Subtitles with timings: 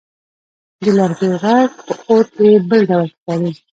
[0.81, 3.51] د لرګیو ږغ په اور کې بل ډول ښکاري.